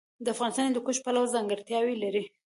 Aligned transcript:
افغانستان 0.33 0.63
د 0.63 0.67
هندوکش 0.67 0.97
پلوه 1.05 1.31
ځانګړتیاوې 1.33 1.95
لري. 2.03 2.23